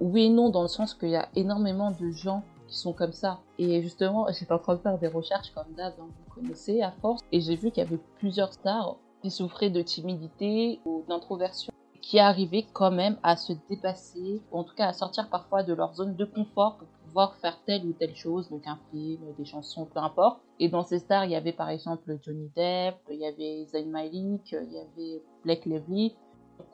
Oui 0.00 0.24
et 0.24 0.28
non, 0.28 0.50
dans 0.50 0.62
le 0.62 0.68
sens 0.68 0.94
qu'il 0.94 1.10
y 1.10 1.16
a 1.16 1.28
énormément 1.34 1.90
de 1.90 2.10
gens 2.10 2.44
sont 2.76 2.92
comme 2.92 3.12
ça. 3.12 3.40
Et 3.58 3.82
justement, 3.82 4.26
j'étais 4.38 4.52
en 4.52 4.58
train 4.58 4.74
de 4.74 4.80
faire 4.80 4.98
des 4.98 5.08
recherches 5.08 5.50
comme 5.54 5.72
d'hab, 5.76 5.94
hein, 6.00 6.08
vous 6.08 6.34
connaissez 6.34 6.82
à 6.82 6.92
force, 6.92 7.22
et 7.32 7.40
j'ai 7.40 7.56
vu 7.56 7.70
qu'il 7.70 7.82
y 7.82 7.86
avait 7.86 8.00
plusieurs 8.18 8.52
stars 8.52 8.96
qui 9.22 9.30
souffraient 9.30 9.70
de 9.70 9.82
timidité 9.82 10.80
ou 10.84 11.02
d'introversion 11.08 11.72
qui 12.04 12.18
arrivaient 12.18 12.66
quand 12.74 12.90
même 12.90 13.16
à 13.22 13.34
se 13.34 13.54
dépasser, 13.70 14.42
ou 14.52 14.58
en 14.58 14.64
tout 14.64 14.74
cas 14.74 14.88
à 14.88 14.92
sortir 14.92 15.30
parfois 15.30 15.62
de 15.62 15.72
leur 15.72 15.94
zone 15.94 16.14
de 16.14 16.26
confort 16.26 16.76
pour 16.76 16.88
pouvoir 17.06 17.34
faire 17.36 17.58
telle 17.64 17.86
ou 17.86 17.92
telle 17.92 18.14
chose, 18.14 18.50
donc 18.50 18.66
un 18.66 18.78
film, 18.90 19.22
des 19.38 19.44
chansons, 19.46 19.86
peu 19.86 20.00
importe. 20.00 20.42
Et 20.60 20.68
dans 20.68 20.82
ces 20.82 20.98
stars, 20.98 21.24
il 21.24 21.30
y 21.30 21.34
avait 21.34 21.52
par 21.52 21.70
exemple 21.70 22.18
Johnny 22.22 22.50
Depp, 22.54 22.96
il 23.10 23.20
y 23.20 23.26
avait 23.26 23.64
Zayn 23.72 23.88
Malik, 23.88 24.52
il 24.52 24.72
y 24.72 24.78
avait 24.78 25.22
Blake 25.44 25.64
Lively, 25.64 26.14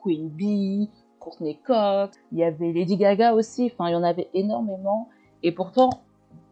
Queen 0.03 0.27
Bee, 0.27 0.89
Courtney 1.19 1.57
Cox, 1.65 2.17
il 2.33 2.39
y 2.39 2.43
avait 2.43 2.73
Lady 2.73 2.97
Gaga 2.97 3.33
aussi, 3.33 3.71
enfin 3.73 3.87
il 3.87 3.93
y 3.93 3.95
en 3.95 4.03
avait 4.03 4.29
énormément. 4.33 5.07
Et 5.43 5.51
pourtant, 5.51 5.89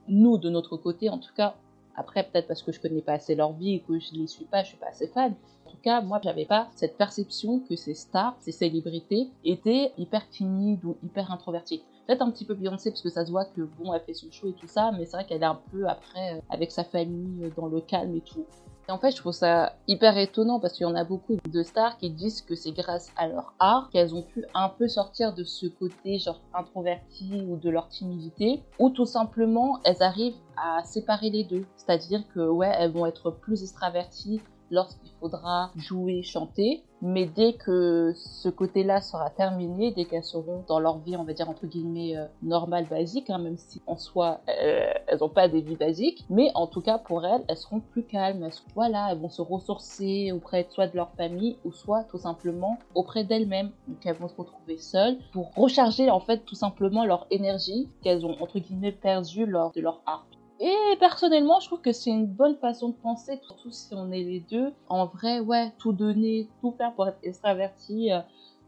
nous 0.07 0.37
de 0.37 0.49
notre 0.49 0.77
côté, 0.77 1.09
en 1.09 1.17
tout 1.17 1.33
cas, 1.35 1.55
après, 1.95 2.23
peut-être 2.23 2.47
parce 2.47 2.63
que 2.63 2.71
je 2.71 2.79
connais 2.79 3.01
pas 3.01 3.13
assez 3.13 3.35
leur 3.35 3.51
vie 3.51 3.75
et 3.75 3.79
que 3.81 3.99
je 3.99 4.13
les 4.13 4.27
suis 4.27 4.45
pas, 4.45 4.63
je 4.63 4.69
suis 4.69 4.77
pas 4.77 4.87
assez 4.87 5.07
fan. 5.07 5.33
En 5.65 5.71
tout 5.71 5.77
cas, 5.83 6.01
moi, 6.01 6.19
j'avais 6.23 6.45
pas 6.45 6.69
cette 6.75 6.97
perception 6.97 7.59
que 7.59 7.75
ces 7.75 7.93
stars, 7.93 8.35
ces 8.39 8.53
célébrités 8.53 9.27
étaient 9.43 9.91
hyper 9.97 10.27
timides 10.29 10.83
ou 10.85 10.95
hyper 11.03 11.29
introverties. 11.31 11.83
Peut-être 12.07 12.21
un 12.21 12.31
petit 12.31 12.45
peu 12.45 12.55
Beyoncé 12.55 12.89
parce 12.89 13.01
que 13.01 13.09
ça 13.09 13.25
se 13.25 13.31
voit 13.31 13.45
que 13.45 13.61
bon, 13.77 13.93
elle 13.93 14.01
fait 14.01 14.13
son 14.13 14.31
show 14.31 14.47
et 14.47 14.53
tout 14.53 14.67
ça, 14.67 14.91
mais 14.97 15.05
c'est 15.05 15.17
vrai 15.17 15.25
qu'elle 15.25 15.43
est 15.43 15.45
un 15.45 15.59
peu 15.71 15.87
après 15.87 16.37
euh, 16.37 16.41
avec 16.49 16.71
sa 16.71 16.83
famille 16.83 17.43
euh, 17.43 17.51
dans 17.55 17.67
le 17.67 17.81
calme 17.81 18.15
et 18.15 18.21
tout. 18.21 18.45
Et 18.89 18.91
en 18.91 18.97
fait, 18.97 19.11
je 19.11 19.17
trouve 19.17 19.33
ça 19.33 19.73
hyper 19.87 20.17
étonnant 20.17 20.59
parce 20.59 20.73
qu'il 20.73 20.87
y 20.87 20.89
en 20.89 20.95
a 20.95 21.03
beaucoup 21.03 21.37
de 21.47 21.61
stars 21.61 21.99
qui 21.99 22.09
disent 22.09 22.41
que 22.41 22.55
c'est 22.55 22.71
grâce 22.71 23.11
à 23.17 23.27
leur 23.27 23.53
art 23.59 23.91
qu'elles 23.91 24.15
ont 24.15 24.23
pu 24.23 24.45
un 24.55 24.67
peu 24.67 24.87
sortir 24.87 25.35
de 25.35 25.43
ce 25.43 25.67
côté 25.67 26.17
genre 26.17 26.41
introverti 26.55 27.45
ou 27.47 27.57
de 27.57 27.69
leur 27.69 27.87
timidité, 27.87 28.63
ou 28.79 28.89
tout 28.89 29.05
simplement 29.05 29.79
elles 29.83 30.01
arrivent 30.01 30.39
à 30.57 30.83
séparer 30.85 31.29
les 31.29 31.43
deux. 31.43 31.67
C'est-à-dire 31.75 32.23
que 32.33 32.39
elles 32.63 32.91
vont 32.91 33.05
être 33.05 33.29
plus 33.29 33.61
extraverties 33.61 34.41
lorsqu'il 34.71 35.11
faudra 35.19 35.71
jouer, 35.75 36.23
chanter. 36.23 36.83
Mais 37.01 37.25
dès 37.25 37.53
que 37.53 38.11
ce 38.15 38.49
côté-là 38.49 38.99
sera 38.99 39.29
terminé, 39.29 39.91
dès 39.91 40.03
qu'elles 40.03 40.23
seront 40.23 40.63
dans 40.67 40.79
leur 40.79 40.97
vie, 40.97 41.15
on 41.15 41.23
va 41.23 41.31
dire 41.31 41.49
entre 41.49 41.65
guillemets 41.65 42.17
euh, 42.17 42.25
normale, 42.43 42.87
basique, 42.89 43.29
hein, 43.29 43.37
même 43.37 43.57
si 43.57 43.81
en 43.87 43.95
soi 43.95 44.41
euh, 44.49 44.91
elles 45.07 45.19
n'ont 45.19 45.29
pas 45.29 45.47
des 45.47 45.61
vies 45.61 45.77
basiques, 45.77 46.25
mais 46.29 46.51
en 46.55 46.67
tout 46.67 46.81
cas 46.81 46.97
pour 46.97 47.25
elles, 47.25 47.43
elles 47.47 47.57
seront 47.57 47.79
plus 47.79 48.03
calmes. 48.03 48.43
Elles, 48.43 48.51
voilà, 48.75 49.11
elles 49.11 49.19
vont 49.19 49.29
se 49.29 49.41
ressourcer 49.41 50.33
auprès 50.33 50.67
soit 50.69 50.87
de 50.87 50.97
leur 50.97 51.11
famille 51.11 51.57
ou 51.63 51.71
soit 51.71 52.03
tout 52.03 52.17
simplement 52.17 52.77
auprès 52.95 53.23
d'elles-mêmes. 53.23 53.71
Donc 53.87 54.05
elles 54.05 54.17
vont 54.17 54.27
se 54.27 54.35
retrouver 54.35 54.77
seules 54.77 55.17
pour 55.31 55.51
recharger 55.55 56.09
en 56.09 56.19
fait 56.19 56.39
tout 56.39 56.55
simplement 56.55 57.05
leur 57.05 57.27
énergie 57.31 57.87
qu'elles 58.01 58.25
ont 58.25 58.35
entre 58.41 58.59
guillemets 58.59 58.91
perdue 58.91 59.45
lors 59.45 59.71
de 59.71 59.79
leur 59.79 60.01
art. 60.05 60.25
Et 60.59 60.97
personnellement, 60.99 61.61
je 61.61 61.67
trouve 61.67 61.81
que 61.81 61.93
c'est 61.93 62.09
une 62.09 62.25
bonne 62.25 62.57
façon 62.57 62.89
de 62.89 62.95
penser, 62.95 63.39
surtout 63.43 63.71
si 63.71 63.93
on 63.93 64.11
est 64.11 64.23
les 64.23 64.41
deux. 64.41 64.73
En 64.89 65.05
vrai, 65.05 65.39
ouais, 65.39 65.71
tout 65.77 65.93
donner, 65.93 66.49
tout 66.59 66.71
faire 66.71 66.93
pour 66.95 67.07
être 67.07 67.19
extraverti 67.23 68.11
euh, 68.11 68.19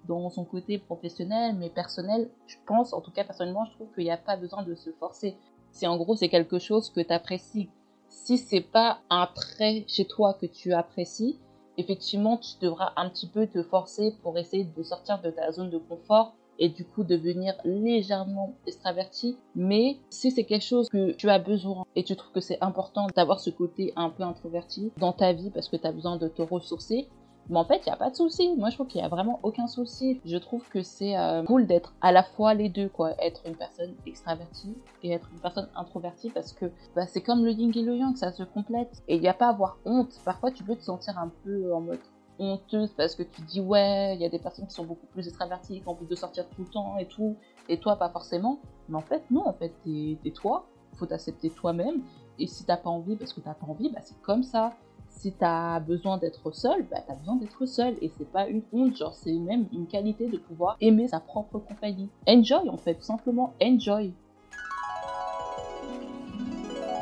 dans 0.08 0.30
son 0.30 0.46
côté 0.46 0.78
professionnel, 0.78 1.56
mais 1.58 1.70
personnel, 1.70 2.30
je 2.48 2.56
pense, 2.66 2.94
en 2.94 3.02
tout 3.02 3.12
cas 3.12 3.26
personnellement, 3.26 3.66
je 3.66 3.74
trouve 3.74 3.92
qu'il 3.94 4.06
n'y 4.06 4.12
a 4.12 4.18
pas 4.18 4.38
besoin 4.38 4.64
de 4.64 4.74
se 4.74 4.90
forcer. 4.92 5.36
Si 5.72 5.86
en 5.86 5.98
gros 5.98 6.16
c'est 6.16 6.30
quelque 6.30 6.60
chose 6.60 6.90
que 6.90 7.02
tu 7.02 7.12
apprécies, 7.14 7.70
si 8.08 8.38
c'est 8.38 8.62
pas 8.62 9.00
un 9.10 9.28
trait 9.28 9.84
chez 9.88 10.06
toi 10.06 10.34
que 10.34 10.46
tu 10.46 10.74
apprécies, 10.74 11.40
effectivement, 11.78 12.38
tu 12.38 12.52
devras 12.62 12.94
un 12.96 13.10
petit 13.10 13.28
peu 13.28 13.48
te 13.48 13.64
forcer 13.64 14.16
pour 14.24 14.38
essayer 14.38 14.64
de 14.64 14.84
sortir 14.84 15.22
de 15.22 15.30
ta 15.30 15.52
zone 15.52 15.70
de 15.70 15.78
confort 15.78 16.36
et 16.62 16.70
du 16.70 16.86
coup 16.86 17.04
devenir 17.04 17.56
légèrement 17.66 18.54
extraverti. 18.68 19.38
Mais 19.56 19.98
si 20.10 20.32
c'est 20.32 20.46
quelque 20.46 20.64
chose 20.64 20.88
que 20.88 21.12
tu 21.12 21.30
as 21.30 21.40
besoin 21.40 21.84
et 21.96 22.04
tu 22.04 22.16
trouves 22.16 22.32
que 22.32 22.40
c'est 22.40 22.62
important 22.62 23.08
d'avoir 23.16 23.42
ce 23.42 23.50
côté 23.50 23.92
un 23.98 24.10
peu 24.10 24.24
introverti 24.24 24.92
dans 24.98 25.12
ta 25.12 25.34
vie 25.34 25.50
parce 25.50 25.68
que 25.68 25.76
tu 25.76 25.88
as 25.88 25.92
besoin 25.92 26.16
de 26.18 26.28
te 26.28 26.42
ressourcer, 26.42 27.10
mais 27.50 27.58
en 27.58 27.66
fait, 27.66 27.82
il 27.86 27.90
n'y 27.90 27.94
a 27.94 27.98
pas 27.98 28.12
de 28.12 28.16
souci. 28.16 28.56
Moi, 28.58 28.70
je 28.70 28.76
trouve 28.76 28.88
qu'il 28.88 29.02
n'y 29.02 29.06
a 29.06 29.10
vraiment 29.10 29.40
aucun 29.44 29.68
souci. 29.68 30.22
Je 30.24 30.38
trouve 30.38 30.64
que 30.70 30.84
c'est 30.84 31.18
euh, 31.18 31.44
cool 31.44 31.66
d'être 31.66 31.94
à 32.00 32.12
la 32.12 32.24
fois 32.24 32.54
les 32.54 32.70
deux, 32.70 32.88
quoi. 32.88 33.12
Être 33.20 33.42
une 33.46 33.56
personne 33.56 33.94
extravertie 34.06 34.76
et 35.04 35.12
être 35.12 35.28
une 35.34 35.40
personne 35.40 35.68
introvertie 35.76 36.30
parce 36.30 36.54
que 36.54 36.68
bah, 36.96 37.08
c'est 37.08 37.22
comme 37.22 37.44
le 37.44 37.52
yin 37.52 37.72
et 37.76 37.82
le 37.82 37.98
yang, 37.98 38.16
ça 38.16 38.32
se 38.32 38.44
complète. 38.44 39.04
Et 39.08 39.16
il 39.16 39.22
n'y 39.22 39.28
a 39.28 39.34
pas 39.34 39.48
à 39.48 39.50
avoir 39.50 39.80
honte. 39.86 40.14
Parfois, 40.24 40.52
tu 40.52 40.64
peux 40.64 40.76
te 40.76 40.84
sentir 40.84 41.18
un 41.18 41.32
peu 41.44 41.74
en 41.74 41.82
mode 41.82 42.00
honteuse 42.42 42.92
parce 42.98 43.16
que 43.16 43.24
tu 43.24 43.42
dis 43.42 43.62
ouais, 43.62 44.16
il 44.16 44.22
y 44.22 44.26
a 44.26 44.30
des 44.30 44.40
personnes 44.40 44.68
qui 44.68 44.74
sont 44.74 44.86
beaucoup 44.86 45.06
plus 45.08 45.28
extraverties, 45.28 45.82
qui 45.82 45.88
ont 45.88 45.92
envie 45.92 46.08
de 46.08 46.16
sortir 46.16 46.48
tout 46.50 46.62
le 46.62 46.68
temps 46.68 46.98
et 46.98 47.06
tout, 47.06 47.36
et 47.70 47.78
toi 47.78 47.96
pas 47.96 48.10
forcément. 48.10 48.60
Mais 48.90 48.98
en 48.98 49.02
fait, 49.02 49.24
non, 49.32 49.48
en 49.48 49.54
fait, 49.54 49.74
t'es 49.84 50.32
toi, 50.32 50.66
faut 50.96 51.06
t'accepter 51.06 51.50
toi-même. 51.50 52.02
Et 52.40 52.48
si 52.48 52.66
t'as 52.66 52.78
pas 52.78 52.90
envie 52.90 53.16
parce 53.16 53.34
que 53.34 53.40
t'as 53.40 53.54
pas 53.54 53.68
envie, 53.68 53.90
bah 53.90 54.00
c'est 54.02 54.20
comme 54.22 54.44
ça. 54.44 54.74
Si 55.10 55.34
t'as 55.34 55.80
besoin 55.80 56.18
d'être 56.18 56.52
seul, 56.52 56.88
bah 56.90 57.04
t'as 57.06 57.16
besoin 57.16 57.36
d'être 57.36 57.66
seul. 57.66 57.96
Et 58.02 58.12
c'est 58.18 58.30
pas 58.32 58.48
une 58.48 58.64
honte, 58.74 58.96
genre 58.98 59.14
c'est 59.14 59.34
même 59.34 59.68
une 59.72 59.86
qualité 59.86 60.28
de 60.28 60.38
pouvoir 60.38 60.78
aimer 60.82 61.08
sa 61.08 61.20
propre 61.20 61.60
compagnie. 61.60 62.10
Enjoy 62.28 62.70
en 62.70 62.78
fait, 62.78 63.02
simplement 63.04 63.54
enjoy. 63.62 64.14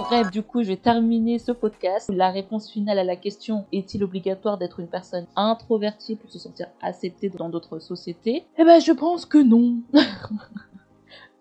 Bref, 0.09 0.31
du 0.31 0.41
coup, 0.41 0.63
je 0.63 0.69
vais 0.69 0.75
terminer 0.75 1.37
ce 1.37 1.51
podcast. 1.51 2.09
La 2.11 2.31
réponse 2.31 2.71
finale 2.71 2.97
à 2.97 3.03
la 3.03 3.15
question 3.15 3.65
est-il 3.71 4.03
obligatoire 4.03 4.57
d'être 4.57 4.79
une 4.79 4.87
personne 4.87 5.27
introvertie 5.35 6.15
pour 6.15 6.31
se 6.31 6.39
sentir 6.39 6.65
acceptée 6.81 7.29
dans 7.29 7.47
d'autres 7.47 7.77
sociétés? 7.77 8.43
Eh 8.57 8.63
ben, 8.63 8.81
je 8.81 8.91
pense 8.91 9.27
que 9.27 9.37
non. 9.37 9.81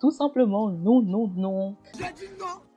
Tout 0.00 0.10
simplement, 0.10 0.68
non, 0.68 1.00
non, 1.00 1.30
non. 1.34 1.76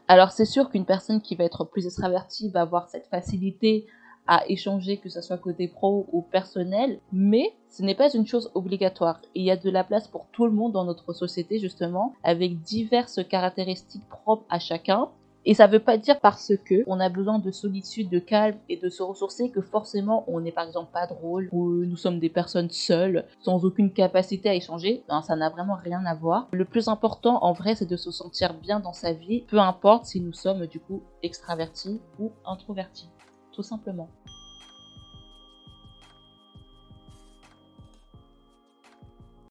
Alors, 0.08 0.32
c'est 0.32 0.46
sûr 0.46 0.70
qu'une 0.70 0.86
personne 0.86 1.20
qui 1.20 1.36
va 1.36 1.44
être 1.44 1.66
plus 1.66 1.86
extravertie 1.86 2.48
va 2.48 2.62
avoir 2.62 2.88
cette 2.88 3.08
facilité 3.08 3.86
à 4.28 4.48
échanger, 4.48 4.96
que 4.96 5.10
ce 5.10 5.20
soit 5.20 5.38
côté 5.38 5.68
pro 5.68 6.08
ou 6.14 6.22
personnel, 6.22 7.02
mais 7.12 7.54
ce 7.68 7.84
n'est 7.84 7.96
pas 7.96 8.14
une 8.14 8.26
chose 8.26 8.50
obligatoire. 8.54 9.20
Il 9.36 9.44
y 9.44 9.52
a 9.52 9.58
de 9.58 9.70
la 9.70 9.84
place 9.84 10.08
pour 10.08 10.28
tout 10.32 10.46
le 10.46 10.52
monde 10.52 10.72
dans 10.72 10.86
notre 10.86 11.12
société, 11.12 11.60
justement, 11.60 12.14
avec 12.24 12.62
diverses 12.62 13.20
caractéristiques 13.28 14.08
propres 14.08 14.46
à 14.50 14.60
chacun. 14.60 15.10
Et 15.46 15.54
ça 15.56 15.68
veut 15.68 15.80
pas 15.80 15.98
dire 15.98 16.20
parce 16.20 16.54
que 16.66 16.84
on 16.88 17.00
a 17.00 17.10
besoin 17.10 17.40
de 17.40 17.52
solitude, 17.52 18.10
de 18.10 18.20
calme 18.20 18.58
et 18.70 18.78
de 18.78 18.90
se 18.90 19.02
ressourcer 19.02 19.50
que 19.50 19.62
forcément 19.62 20.24
on 20.28 20.40
n'est 20.40 20.52
par 20.52 20.68
exemple 20.68 20.92
pas 20.92 21.08
drôle 21.08 21.50
ou 21.52 21.84
nous 21.84 21.98
sommes 21.98 22.20
des 22.20 22.30
personnes 22.30 22.70
seules 22.70 23.26
sans 23.40 23.66
aucune 23.66 23.92
capacité 23.92 24.50
à 24.50 24.56
échanger. 24.56 25.04
ça 25.24 25.36
n'a 25.36 25.50
vraiment 25.50 25.76
rien 25.76 26.06
à 26.06 26.14
voir. 26.14 26.48
Le 26.52 26.66
plus 26.66 26.88
important 26.88 27.44
en 27.44 27.54
vrai 27.54 27.74
c'est 27.76 27.90
de 27.90 27.98
se 27.98 28.12
sentir 28.12 28.54
bien 28.54 28.80
dans 28.80 28.94
sa 28.94 29.14
vie, 29.14 29.42
peu 29.48 29.58
importe 29.58 30.06
si 30.06 30.22
nous 30.22 30.34
sommes 30.34 30.68
du 30.68 30.80
coup 30.80 31.02
extravertis 31.24 32.00
ou 32.20 32.32
introvertis. 32.46 33.10
Tout 33.52 33.64
simplement. 33.64 34.08